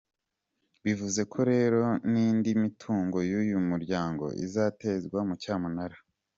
[0.83, 5.97] Bivuze ko rero n’indi mitungo y’uyu muryango izatezwa mu cyamunara.